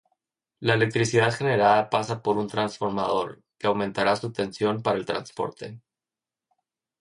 La 0.59 0.73
electricidad 0.73 1.31
generada 1.31 1.91
pasa 1.91 2.23
por 2.23 2.37
un 2.39 2.47
transformador, 2.47 3.43
que 3.59 3.67
aumentará 3.67 4.15
su 4.15 4.31
tensión 4.31 4.81
para 4.81 4.97
el 4.97 5.05
transporte. 5.05 5.79